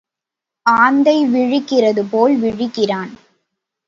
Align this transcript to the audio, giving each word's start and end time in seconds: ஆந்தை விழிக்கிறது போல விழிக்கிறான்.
ஆந்தை 0.65 1.25
விழிக்கிறது 1.25 2.03
போல 2.11 2.37
விழிக்கிறான். 2.37 3.11